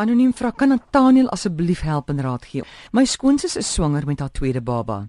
Anoniem 0.00 0.30
vra 0.32 0.48
kan 0.56 0.70
Nathaniel 0.72 1.28
asseblief 1.28 1.82
help 1.84 2.08
en 2.08 2.22
raad 2.24 2.46
gee. 2.48 2.64
My 2.96 3.02
skoonsis 3.04 3.58
is 3.60 3.68
swanger 3.68 4.06
met 4.08 4.22
haar 4.24 4.30
tweede 4.32 4.62
baba. 4.64 5.02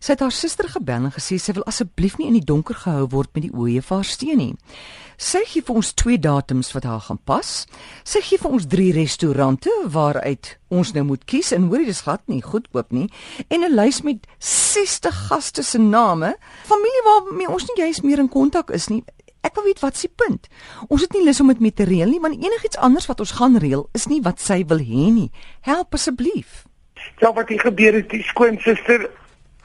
Sy 0.00 0.14
het 0.14 0.22
haar 0.24 0.32
suster 0.32 0.70
gebel 0.72 1.10
en 1.10 1.12
gesê 1.12 1.36
sy 1.36 1.52
wil 1.58 1.66
asseblief 1.68 2.16
nie 2.16 2.30
in 2.30 2.38
die 2.38 2.46
donker 2.48 2.78
gehou 2.80 3.04
word 3.12 3.34
met 3.36 3.44
die 3.44 3.52
oeye 3.52 3.82
vir 3.84 3.98
haar 3.98 4.08
steen 4.08 4.40
nie. 4.40 4.54
Sy 5.20 5.42
gee 5.50 5.66
vir 5.66 5.80
ons 5.82 5.90
twee 6.00 6.16
datums 6.16 6.72
wat 6.72 6.88
haar 6.88 7.04
gaan 7.04 7.20
pas. 7.28 7.50
Sy 8.08 8.22
gee 8.24 8.40
vir 8.40 8.56
ons 8.56 8.70
drie 8.72 8.88
restaurante 8.96 9.74
waaruit 9.92 10.54
ons 10.72 10.94
nou 10.96 11.04
moet 11.10 11.28
kies 11.28 11.52
en 11.52 11.68
hoorie 11.68 11.90
dis 11.90 12.00
glad 12.06 12.24
nie 12.32 12.40
goedkoop 12.40 12.88
nie 12.92 13.10
en 13.52 13.64
'n 13.64 13.76
lys 13.76 14.00
met 14.02 14.24
60 14.40 15.28
gaste 15.28 15.62
se 15.62 15.78
name, 15.78 16.36
familie 16.64 17.04
waarmee 17.04 17.52
ons 17.52 17.68
nie 17.68 17.84
juis 17.84 18.00
meer 18.00 18.18
in 18.18 18.28
kontak 18.28 18.70
is 18.70 18.88
nie. 18.88 19.04
Ek 19.48 19.56
wil 19.56 19.64
weet 19.70 19.80
wat 19.80 19.96
se 19.96 20.08
punt. 20.12 20.48
Ons 20.92 21.06
het 21.06 21.14
nie 21.16 21.24
lus 21.24 21.40
om 21.40 21.48
dit 21.52 21.60
met 21.64 21.76
te 21.76 21.86
reël 21.88 22.12
nie, 22.12 22.20
want 22.20 22.36
enigiets 22.36 22.80
anders 22.84 23.06
wat 23.08 23.22
ons 23.24 23.36
gaan 23.38 23.56
reël 23.62 23.86
is 23.96 24.04
nie 24.10 24.20
wat 24.26 24.42
sy 24.44 24.60
wil 24.68 24.82
hê 24.82 25.06
nie. 25.14 25.30
Help 25.64 25.96
asseblief. 25.96 26.66
Ja, 27.22 27.32
wat 27.32 27.48
hier 27.48 27.62
gebeur 27.62 27.96
is 27.96 28.10
die 28.12 28.22
skoonsister 28.26 29.08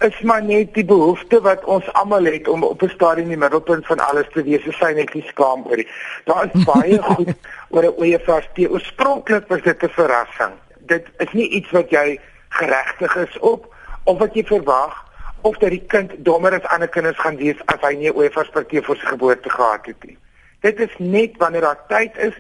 is 0.04 0.16
maar 0.28 0.44
net 0.44 0.74
die 0.76 0.86
behoefte 0.86 1.40
wat 1.46 1.64
ons 1.70 1.86
almal 2.00 2.26
het 2.28 2.48
om 2.52 2.64
op 2.64 2.82
'n 2.84 2.90
stadium 2.96 3.30
in 3.32 3.36
die 3.36 3.44
middelpunt 3.44 3.86
van 3.86 4.00
alles 4.00 4.28
te 4.34 4.44
wees. 4.44 4.64
Sy 4.80 4.92
net 4.96 5.14
nie 5.14 5.24
skaam 5.28 5.64
oor 5.66 5.76
dit. 5.76 5.88
Daar 6.26 6.50
is 6.54 6.66
baie 6.66 7.02
goed 7.10 7.34
oor 7.70 7.84
'n 7.84 7.96
oeye 8.00 8.20
vaste. 8.20 8.70
Oorspronklik 8.70 9.48
was 9.48 9.62
dit 9.62 9.84
'n 9.84 9.90
verrassing. 9.90 10.54
Dit 10.80 11.06
is 11.18 11.32
nie 11.32 11.50
iets 11.50 11.72
wat 11.72 11.90
jy 11.90 12.20
geregtig 12.50 13.16
is 13.16 13.40
op 13.40 13.76
of 14.04 14.18
wat 14.20 14.34
jy 14.34 14.44
verwag 14.44 15.13
of 15.44 15.58
dat 15.58 15.74
die 15.76 15.84
kind 15.92 16.12
dommer 16.28 16.56
as 16.56 16.68
ander 16.72 16.88
kinders 16.88 17.20
gaan 17.20 17.38
wees 17.38 17.60
as 17.72 17.82
hy 17.84 17.94
nie 18.00 18.12
oorversperteer 18.12 18.84
vir 18.88 19.00
sy 19.00 19.08
geboorte 19.12 19.52
gehad 19.52 19.88
het 19.92 20.06
nie. 20.08 20.18
Dit 20.64 20.80
is 20.80 20.94
net 20.98 21.36
wanneer 21.42 21.66
daar 21.68 21.80
tyd 21.88 22.18
is, 22.18 22.36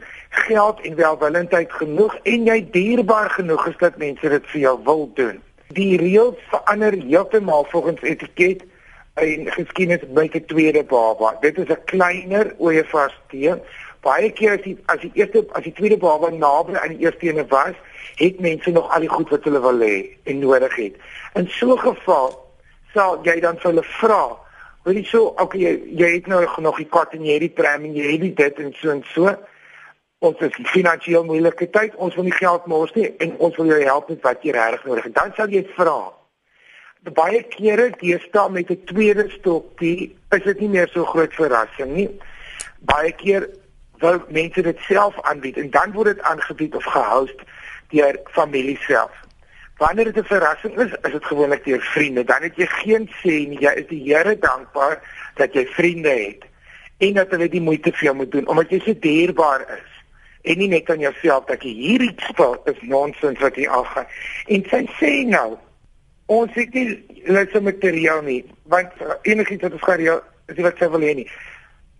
geld 0.47 0.79
en 0.87 0.95
welwillendheid 0.95 1.71
genoeg 1.71 2.15
en 2.23 2.45
jy 2.47 2.59
dierbaar 2.71 3.29
genoeg 3.35 3.65
is 3.67 3.79
dat 3.81 3.97
mense 3.99 4.29
dit 4.29 4.45
vir 4.53 4.61
jou 4.61 4.77
wil 4.85 5.09
doen. 5.17 5.41
Die 5.75 5.97
reëls 5.99 6.39
verander 6.53 6.95
heeltemal 7.01 7.67
volgens 7.73 8.01
etiket 8.07 8.63
en 9.19 9.49
geskiedenis 9.51 10.05
by 10.15 10.29
die 10.31 10.45
tweede 10.47 10.85
baba. 10.87 11.35
Dit 11.41 11.59
is 11.59 11.67
'n 11.67 11.83
kleiner 11.85 12.53
oorversperteer. 12.57 13.59
Baie 14.01 14.31
keer 14.31 14.55
as 14.55 14.63
die 14.63 14.77
as 14.85 14.99
die 15.01 15.11
eerste 15.13 15.45
as 15.51 15.63
die 15.63 15.73
tweede 15.73 15.97
baba 15.97 16.29
naby 16.29 16.75
aan 16.79 16.95
die 16.95 17.03
eerste 17.03 17.27
ene 17.27 17.45
was, 17.47 17.75
het 18.15 18.39
mense 18.39 18.71
nog 18.71 18.89
al 18.91 18.99
die 18.99 19.09
goed 19.09 19.29
wat 19.29 19.43
hulle 19.43 19.59
wil 19.59 19.79
hê 19.79 20.07
en 20.23 20.39
nodig 20.39 20.75
het. 20.75 20.95
In 21.33 21.47
so 21.49 21.73
'n 21.73 21.79
geval 21.79 22.42
sal 22.93 23.21
jy 23.25 23.39
dan 23.39 23.57
vir 23.57 23.71
hulle 23.71 23.85
vra 23.99 24.23
Hoor 24.83 24.97
jy 24.97 25.05
so, 25.07 25.29
okay, 25.39 25.61
jy, 25.61 25.69
jy 25.95 26.07
het 26.17 26.25
nou 26.27 26.41
nog 26.65 26.79
die 26.81 26.89
kat 26.91 27.13
en 27.15 27.23
jy 27.23 27.37
het 27.37 27.43
die 27.45 27.53
tram 27.55 27.85
en 27.87 27.93
jy 27.95 28.07
het 28.09 28.23
die 28.25 28.33
dit 28.35 28.57
en 28.59 28.73
so 28.75 28.91
en 28.91 28.99
so. 29.13 29.31
Ons 30.27 30.41
is 30.43 30.57
finansiëel 30.73 31.23
moeilike 31.27 31.69
tyd. 31.71 31.95
Ons 32.03 32.17
wil 32.19 32.27
nie 32.27 32.35
geld 32.35 32.65
mors 32.67 32.91
nie 32.97 33.07
en 33.23 33.31
ons 33.47 33.55
wil 33.59 33.71
jou 33.71 33.79
help 33.79 34.11
met 34.11 34.27
wat 34.27 34.43
jy 34.43 34.51
regtig 34.55 34.83
nodig 34.89 35.07
het. 35.07 35.15
Dan 35.15 35.31
sal 35.37 35.55
jy 35.55 35.63
vra. 35.77 35.95
Baie 37.15 37.39
kere 37.55 37.89
deesdae 38.01 38.51
met 38.51 38.71
'n 38.71 38.83
tweede 38.91 39.29
stokkie 39.37 40.11
is 40.35 40.43
dit 40.43 40.59
nie 40.59 40.69
meer 40.75 40.91
so 40.91 41.05
groot 41.05 41.33
verrassing 41.33 41.95
nie. 41.95 42.09
Baie 42.83 43.11
keer 43.11 43.49
wil 44.03 44.19
mense 44.27 44.61
dit 44.61 44.79
self 44.87 45.15
aanbied 45.21 45.57
en 45.57 45.69
dan 45.69 45.91
word 45.91 46.15
dit 46.15 46.21
aangebied 46.21 46.75
of 46.75 46.83
gehost 46.83 47.39
deur 47.89 48.19
familie 48.35 48.77
self. 48.87 49.11
Wanneer 49.83 50.13
dit 50.13 50.23
'n 50.23 50.31
verrassing 50.33 50.77
is, 50.77 50.91
is 51.01 51.11
dit 51.11 51.25
gewoonlik 51.25 51.63
deur 51.63 51.81
vriende. 51.81 52.23
Dan 52.23 52.41
het 52.41 52.55
jy 52.55 52.65
geen 52.65 53.09
sê 53.21 53.35
nie. 53.49 53.59
Jy 53.59 53.73
is 53.81 53.87
die 53.87 54.03
Here 54.03 54.37
dankbaar 54.39 55.01
dat 55.35 55.53
jy 55.53 55.65
vriende 55.65 56.09
het 56.09 56.43
en 56.97 57.13
dat 57.13 57.31
hulle 57.31 57.49
die 57.49 57.61
moeite 57.61 57.91
vir 57.91 58.03
jou 58.03 58.15
moet 58.15 58.31
doen 58.31 58.47
omdat 58.47 58.69
jy 58.69 58.79
so 58.79 58.93
dierbaar 58.99 59.61
is. 59.61 59.89
En 60.41 60.57
nie 60.57 60.67
net 60.67 60.89
aan 60.89 60.99
jouself 60.99 61.45
dat 61.45 61.63
jy 61.63 61.73
hierdie 61.73 62.13
spel 62.15 62.61
is 62.65 62.81
nonsens 62.81 63.39
wat 63.39 63.55
jy 63.55 63.67
aangaan. 63.67 64.05
En 64.47 64.63
sy 64.69 64.81
sê 64.99 65.11
nou, 65.27 65.57
ons 66.25 66.53
het 66.53 66.73
nie 66.73 67.05
lesse 67.25 67.61
materiaal 67.61 68.21
nie, 68.21 68.45
want 68.63 68.91
enigiets 69.21 69.61
wat 69.61 69.71
ons 69.71 69.83
gaan 69.83 69.97
reël, 69.97 70.21
is 70.45 70.63
wat 70.63 70.77
sy 70.77 70.89
wil 70.89 70.99
hê 71.01 71.15
nie. 71.15 71.29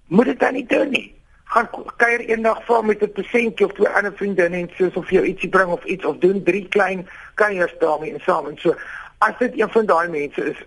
Moet 0.07 0.25
dit 0.25 0.39
dan 0.39 0.53
nie 0.53 0.65
doen 0.65 0.89
nie 0.89 1.09
gaan 1.53 1.69
kuier 2.01 2.23
eendag 2.25 2.63
vir 2.65 2.85
met 2.85 3.03
'n 3.03 3.11
persentjie 3.11 3.65
of 3.65 3.73
twee 3.77 3.89
ander 3.89 4.13
vriendinne 4.17 4.57
en 4.57 4.69
soos 4.77 4.93
of 4.93 5.09
jy 5.09 5.21
ietsie 5.21 5.49
bring 5.49 5.71
of 5.71 5.83
iets 5.83 6.05
of 6.05 6.17
doen 6.17 6.43
drie 6.43 6.67
klein 6.67 7.07
kuiers 7.35 7.75
daarmee 7.79 8.13
en 8.13 8.21
saam 8.25 8.47
en 8.47 8.57
so. 8.57 8.75
As 9.17 9.37
dit 9.39 9.59
een 9.59 9.69
van 9.69 9.85
daai 9.85 10.07
mense 10.07 10.45
is, 10.51 10.57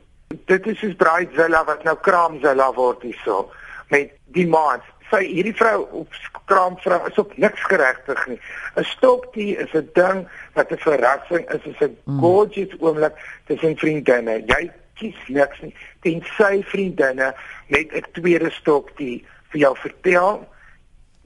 dit 0.45 0.67
is 0.67 0.79
soos 0.79 0.95
Bridezilla 0.95 1.65
wat 1.65 1.83
nou 1.85 1.97
Kraamzilla 2.01 2.73
word 2.73 3.03
hierso 3.03 3.51
met 3.89 4.13
die 4.25 4.47
maand. 4.47 4.83
Sy 5.11 5.23
hierdie 5.27 5.55
vrou 5.55 5.87
op 5.91 6.15
Kraamvrou 6.45 7.01
is 7.11 7.19
op 7.19 7.37
niks 7.37 7.63
geregtig 7.63 8.27
nie. 8.27 8.41
'n 8.77 8.85
Stokkie 8.85 9.57
is 9.57 9.75
'n 9.75 9.91
ding 9.93 10.29
wat 10.55 10.73
'n 10.73 10.79
verrassing 10.79 11.51
is, 11.51 11.65
is 11.65 11.81
'n 11.81 11.97
mm. 12.05 12.21
gorgeous 12.21 12.75
oomblik 12.79 13.15
tussen 13.47 13.77
vriendinne. 13.77 14.43
Jy 14.47 14.71
kies 14.95 15.19
niks 15.29 15.61
nie. 15.61 15.75
Tensy 16.01 16.63
vriendinne 16.63 17.35
met 17.69 17.93
'n 17.93 18.05
tweede 18.13 18.51
stokkie 18.51 19.25
vir 19.51 19.61
jou 19.61 19.77
vertel 19.77 20.47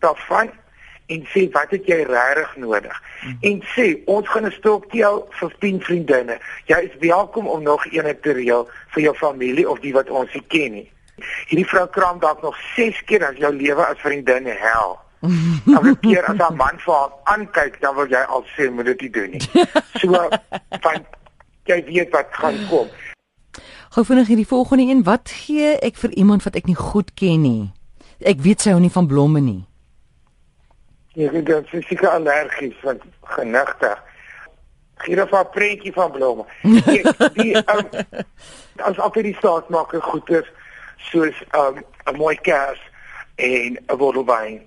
daarvan 0.00 0.50
en 1.10 1.26
sê 1.32 1.48
wat 1.54 1.70
het 1.74 1.86
jy 1.86 2.02
regtig 2.06 2.56
nodig? 2.56 3.02
Mm 3.22 3.28
-hmm. 3.28 3.38
En 3.40 3.62
sê 3.74 4.04
ons 4.04 4.28
gaan 4.28 4.46
'n 4.46 4.58
stokdeel 4.58 5.26
vir 5.30 5.54
10 5.58 5.80
vriendinne. 5.80 6.38
Jy 6.64 6.78
is 6.78 6.96
welkom 7.00 7.46
om 7.46 7.62
nog 7.62 7.86
eene 7.86 8.20
te 8.20 8.32
reël 8.32 8.68
vir 8.88 9.02
jou 9.02 9.14
familie 9.14 9.70
of 9.70 9.80
die 9.80 9.92
wat 9.92 10.10
ons 10.10 10.32
nie 10.32 10.44
ken 10.48 10.72
nie. 10.72 10.92
Hierdie 11.46 11.68
vrou 11.68 11.88
kraam 11.88 12.18
dalk 12.18 12.42
nog 12.42 12.56
6 12.76 13.04
keer 13.04 13.26
as 13.26 13.36
jou 13.36 13.54
lewe 13.54 13.86
as 13.86 13.98
vriendin 13.98 14.46
hel. 14.46 14.98
Elke 15.76 15.96
keer 16.00 16.24
as 16.24 16.38
'n 16.38 16.56
man 16.56 16.78
vir 16.78 16.94
haar 16.94 17.12
aankyk, 17.24 17.80
dan 17.80 17.94
wil 17.94 18.08
jy 18.08 18.22
al 18.22 18.44
sê 18.56 18.70
moet 18.70 18.84
dit 18.84 19.00
nie 19.00 19.10
doen 19.10 19.30
nie. 19.30 19.40
So 20.00 20.28
van 20.80 21.04
jy 21.64 21.84
weet 21.84 22.10
wat 22.10 22.26
gaan 22.30 22.56
kom. 22.68 22.88
Gou 23.90 24.04
vinnig 24.04 24.26
hierdie 24.26 24.46
volgende 24.46 24.84
een, 24.84 25.02
wat 25.02 25.30
gee 25.30 25.76
ek 25.82 25.96
vir 25.96 26.10
iemand 26.10 26.42
wat 26.42 26.56
ek 26.56 26.66
nie 26.66 26.78
goed 26.78 27.14
ken 27.14 27.42
nie? 27.42 27.72
Ek 28.20 28.40
weet 28.40 28.60
sy 28.60 28.70
hou 28.70 28.80
nie 28.80 28.92
van 28.92 29.06
blomme 29.06 29.40
nie. 29.40 29.64
Ek 31.14 31.32
het 31.32 31.46
dan 31.46 31.64
fisieke 31.66 32.08
allergies 32.08 32.76
van 32.82 33.00
genigtig. 33.34 34.02
Girafa 34.94 35.42
preetjie 35.42 35.92
van 35.92 36.10
blomme. 36.10 36.44
Die, 36.62 37.02
die 37.34 37.56
um, 37.56 37.88
as 38.76 38.98
altyd 38.98 39.30
die 39.30 39.36
staatsmaker 39.38 40.02
goeder 40.02 40.46
soos 41.10 41.34
um, 41.56 41.80
'n 41.80 42.14
um, 42.14 42.16
mooi 42.16 42.36
kers 42.36 42.80
en 43.34 43.78
'n 43.80 43.96
bottel 43.96 44.24
wyn 44.24 44.60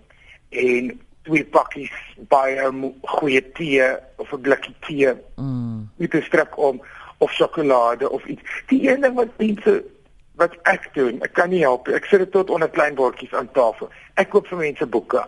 en 0.50 1.00
twee 1.24 1.46
pakkies 1.46 1.96
baie 2.28 2.72
goeie 3.02 3.52
tee 3.52 3.88
of 4.18 4.34
'n 4.34 4.42
blikkie 4.42 4.76
tee. 4.80 5.14
Mm. 5.36 5.90
Met 5.96 6.14
'n 6.14 6.22
strip 6.22 6.58
om 6.58 6.82
of 7.18 7.32
sjokolade 7.32 8.10
of 8.10 8.26
iets. 8.26 8.42
Die 8.68 8.90
een 8.90 9.02
ding 9.02 9.16
wat 9.16 9.38
mense 9.38 9.84
wat 10.36 10.56
ek 10.64 10.90
doen, 10.94 11.22
ek 11.22 11.34
kan 11.34 11.50
nie 11.50 11.62
help. 11.62 11.88
Ek 11.88 12.06
sit 12.06 12.20
dit 12.20 12.32
tot 12.32 12.50
onder 12.50 12.70
klein 12.70 12.96
bordjies 12.96 13.34
aan 13.34 13.52
tafel. 13.52 13.90
Ek 14.14 14.30
koop 14.30 14.48
vir 14.48 14.58
mense 14.58 14.86
boeke. 14.86 15.26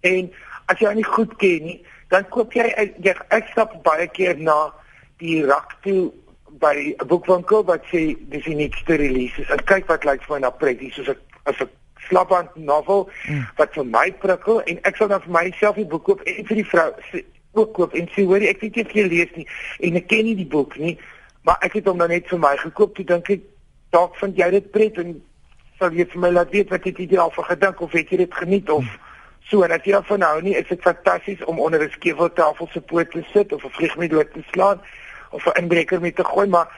En 0.00 0.32
as 0.68 0.80
jy 0.80 0.94
nie 0.94 1.06
goed 1.08 1.34
ken 1.40 1.64
nie, 1.64 1.78
dan 2.12 2.28
koop 2.34 2.54
jy 2.56 2.68
jy 3.04 3.14
ek 3.34 3.52
stap 3.52 3.74
baie 3.84 4.06
keer 4.08 4.38
na 4.38 4.70
die 5.22 5.42
rak 5.46 5.76
toe 5.82 6.12
by 6.60 6.74
'n 6.74 7.08
boekwinkel 7.08 7.64
wat 7.64 7.84
sê 7.92 8.16
dis 8.32 8.44
die 8.44 8.56
nuutste 8.56 8.96
releases. 8.96 9.50
Ek 9.50 9.66
kyk 9.66 9.88
wat 9.88 10.04
lyk 10.04 10.22
vir 10.22 10.36
my 10.36 10.40
na 10.46 10.50
pretty 10.50 10.90
soos 10.90 11.08
'n 11.08 11.18
as 11.44 11.60
'n 11.60 11.68
slappend 12.08 12.56
novel 12.56 13.10
mm. 13.28 13.44
wat 13.56 13.74
vir 13.74 13.86
my 13.86 14.12
prikkel 14.22 14.62
en 14.70 14.80
ek 14.88 14.96
sal 14.96 15.10
dan 15.12 15.22
vir 15.24 15.34
myself 15.34 15.76
die 15.76 15.86
boek 15.86 16.04
koop 16.08 16.24
en 16.24 16.46
vir 16.48 16.60
die 16.60 16.66
vrou 16.72 16.88
ook 17.58 17.72
koop 17.76 17.94
en 17.98 18.08
sê 18.14 18.24
hoor 18.28 18.44
ek 18.44 18.62
weet 18.64 18.78
jy 18.78 18.84
het 18.86 18.94
jy 18.96 19.06
lees 19.12 19.32
nie 19.36 19.46
en 19.88 20.00
ek 20.00 20.08
ken 20.12 20.24
nie 20.28 20.36
die 20.38 20.48
boek 20.56 20.76
nie 20.80 20.94
maar 21.48 21.58
ek 21.66 21.78
het 21.78 21.90
hom 21.90 22.00
dan 22.02 22.12
net 22.14 22.28
vir 22.30 22.40
my 22.44 22.54
gekoop 22.60 22.94
toe 22.96 23.06
dink 23.08 23.30
ek 23.36 23.44
dalk 23.96 24.16
vind 24.20 24.40
jy 24.40 24.50
dit 24.56 24.70
pret 24.74 25.02
en 25.02 25.14
sal 25.80 25.94
jy 25.94 26.08
vir 26.12 26.24
my 26.24 26.32
laat 26.36 26.54
weet 26.54 26.72
wat 26.74 26.86
jy 26.86 26.94
dit 27.02 27.18
al 27.18 27.34
vir 27.36 27.50
gedink 27.52 27.84
of 27.84 27.96
het 27.98 28.14
jy 28.14 28.22
dit 28.24 28.40
geniet 28.42 28.70
of 28.70 28.84
mm. 28.84 29.07
So 29.48 29.62
en 29.64 29.72
as 29.72 29.84
jy 29.88 29.96
van 30.04 30.20
nou 30.20 30.34
nie, 30.44 30.54
is 30.60 30.68
dit 30.68 30.82
fantasties 30.84 31.44
om 31.48 31.60
onder 31.60 31.80
'n 31.80 31.90
skeveltafel 31.90 32.68
se 32.72 32.80
poot 32.80 33.10
te 33.10 33.22
sit 33.32 33.52
of 33.52 33.64
'n 33.64 33.70
vliegmiddel 33.70 34.24
te 34.32 34.42
slaan 34.50 34.80
of 35.30 35.46
'n 35.46 35.62
inbreker 35.62 36.00
mee 36.00 36.12
te 36.12 36.24
gooi, 36.24 36.48
maar 36.48 36.68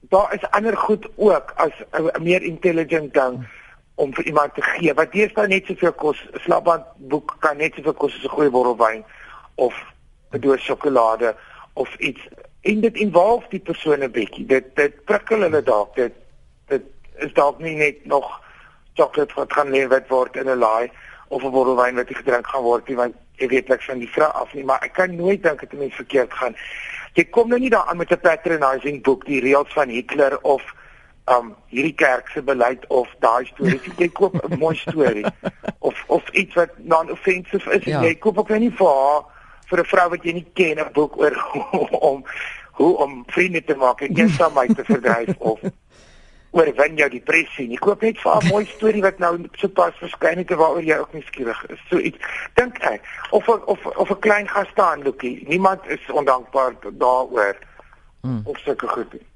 daar 0.00 0.34
is 0.34 0.50
ander 0.50 0.76
goed 0.76 1.08
ook 1.16 1.52
as 1.56 1.72
'n 1.92 2.22
meer 2.22 2.42
intelligent 2.42 3.14
ding 3.14 3.46
om 3.94 4.14
vir 4.14 4.24
iemand 4.24 4.54
te 4.54 4.62
gee. 4.62 4.94
Wat 4.94 5.12
deesdae 5.12 5.46
net 5.46 5.66
soveel 5.66 5.92
kos, 5.92 6.28
'n 6.32 6.38
slapband 6.38 6.84
boek 6.96 7.36
kan 7.38 7.56
net 7.56 7.74
soveel 7.74 7.94
kos 7.94 8.14
as 8.14 8.24
'n 8.24 8.28
goeie 8.28 8.50
bottel 8.50 8.76
wyn 8.76 9.04
of 9.54 9.74
'n 10.30 10.40
doos 10.40 10.62
sjokolade 10.62 11.34
of 11.72 11.96
iets. 11.96 12.28
En 12.60 12.80
dit 12.80 12.96
involve 12.96 13.46
die 13.48 13.60
persoon 13.60 14.02
'n 14.02 14.10
bietjie. 14.10 14.46
Dit 14.46 14.76
dit 14.76 15.04
prikkel 15.04 15.40
hulle 15.40 15.62
dalk. 15.62 15.94
Dit 15.94 16.12
dit 16.66 16.82
is 17.16 17.32
dalk 17.32 17.58
nie 17.58 17.76
net 17.76 18.04
nog 18.04 18.40
sjokolade 18.92 19.34
wat 19.34 19.52
gaan 19.52 19.70
leer 19.70 20.04
word 20.08 20.36
in 20.36 20.48
'n 20.48 20.58
laai 20.58 20.90
of 21.28 21.42
'n 21.42 21.50
bottel 21.50 21.76
wyn 21.76 21.96
wat 21.96 22.10
gedrink 22.10 22.46
gaan 22.46 22.62
word 22.62 22.88
nie 22.88 22.96
want 22.96 23.14
ek 23.38 23.50
weet 23.50 23.68
niks 23.68 23.86
van 23.86 23.98
die 23.98 24.10
vrou 24.10 24.30
af 24.32 24.54
nie 24.54 24.64
maar 24.64 24.82
ek 24.82 24.92
kan 24.92 25.16
nooit 25.16 25.42
dink 25.42 25.60
dit 25.60 25.80
is 25.80 25.94
verkeerd 25.94 26.32
gaan 26.32 26.56
jy 27.14 27.24
kom 27.24 27.48
nou 27.48 27.58
nie 27.58 27.70
daaraan 27.70 27.96
met 27.96 28.12
'n 28.12 28.20
patronizing 28.20 29.02
boek 29.02 29.24
die 29.26 29.40
reëls 29.40 29.72
van 29.72 29.88
Hitler 29.88 30.38
of 30.42 30.62
um 31.26 31.54
hierdie 31.68 31.94
kerk 31.94 32.28
se 32.28 32.42
beleid 32.42 32.86
of 32.86 33.08
daai 33.20 33.46
storie 33.46 33.80
jy 34.02 34.08
koop 34.08 34.34
'n 34.42 34.58
mooi 34.58 34.76
storie 34.76 35.26
of 35.78 36.04
of 36.06 36.28
iets 36.30 36.54
wat 36.54 36.70
non-offensive 36.78 37.70
is 37.70 37.84
ja. 37.84 38.02
jy 38.02 38.14
koop 38.14 38.38
ook 38.38 38.50
nie 38.50 38.70
vir 38.70 38.86
haar 38.86 39.24
vir 39.70 39.80
'n 39.80 39.90
vrou 39.92 40.08
wat 40.10 40.22
jy 40.24 40.32
nie 40.32 40.46
ken 40.54 40.78
'n 40.78 40.92
boek 40.92 41.18
oor 41.18 41.34
om 42.10 42.24
hoe 42.76 42.96
om 42.96 43.24
vriende 43.26 43.64
te 43.64 43.74
maak 43.74 44.00
en 44.00 44.16
eensaamheid 44.16 44.76
te 44.76 44.84
verdryf 44.84 45.36
of 45.38 45.60
oorwin 46.56 46.96
jou 47.00 47.08
depressie. 47.12 47.68
Jy 47.70 47.78
koop 47.84 48.02
net 48.02 48.18
vir 48.22 48.32
'n 48.40 48.48
mooi 48.54 48.64
storie 48.72 49.04
wat 49.04 49.18
nou 49.18 49.32
sopas 49.60 49.94
verskyn 50.00 50.42
het 50.42 50.50
waaroor 50.50 50.82
jy 50.82 50.98
ook 50.98 51.12
nuuskierig 51.12 51.62
is. 51.68 51.80
So 51.90 51.98
iets 51.98 52.18
dink 52.54 52.78
ek 52.78 53.04
of 53.30 53.48
of 53.48 53.86
of 53.86 54.10
'n 54.10 54.20
klein 54.20 54.48
gas 54.48 54.68
staan 54.72 55.02
lookie. 55.02 55.44
Niemand 55.48 55.86
is 55.86 56.10
ondankbaar 56.10 56.74
daaroor. 56.92 57.56
Hmm. 58.20 58.42
Of 58.44 58.58
sulke 58.58 58.88
goed. 58.88 59.12
Nie. 59.12 59.35